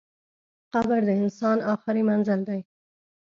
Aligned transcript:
قبر 0.73 0.99
د 1.07 1.09
انسان 1.21 1.57
اخري 1.73 2.01
منزل 2.09 2.39
دئ. 2.47 2.59